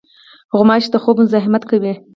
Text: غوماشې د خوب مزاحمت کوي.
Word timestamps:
غوماشې 0.57 0.89
د 0.93 0.95
خوب 1.03 1.17
مزاحمت 1.23 1.63
کوي. 1.69 1.93